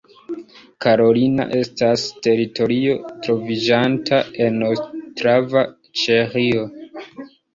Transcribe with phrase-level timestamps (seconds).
[0.85, 2.95] Karolina estas teritorio
[3.27, 5.65] troviĝanta en Ostrava,
[6.05, 6.65] Ĉeĥio.